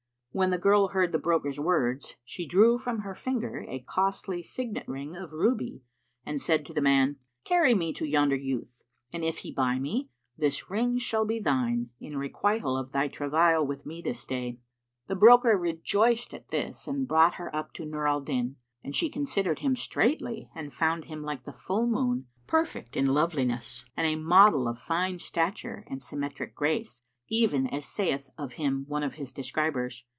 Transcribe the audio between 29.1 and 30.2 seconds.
his describers.